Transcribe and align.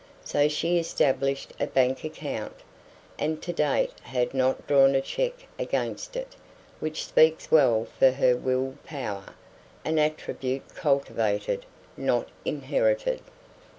So 0.25 0.47
she 0.47 0.79
established 0.79 1.53
a 1.59 1.67
bank 1.67 2.03
account, 2.03 2.55
and 3.19 3.39
to 3.43 3.53
date 3.53 3.91
had 4.01 4.33
not 4.33 4.65
drawn 4.65 4.95
a 4.95 4.99
check 5.01 5.45
against 5.59 6.15
it; 6.15 6.35
which 6.79 7.05
speaks 7.05 7.51
well 7.51 7.85
for 7.99 8.09
her 8.09 8.35
will 8.35 8.73
power, 8.83 9.35
an 9.85 9.99
attribute 9.99 10.73
cultivated, 10.73 11.67
not 11.95 12.29
inherited. 12.45 13.21